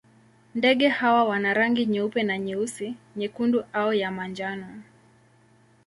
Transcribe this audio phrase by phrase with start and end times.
[0.55, 4.81] Ndege hawa wana rangi nyeupe na nyeusi, nyekundu au ya manjano.